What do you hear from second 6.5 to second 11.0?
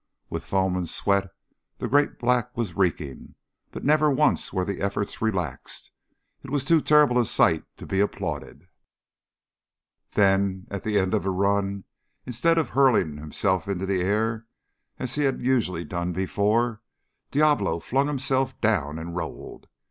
too terrible a sight to be applauded. Then, at the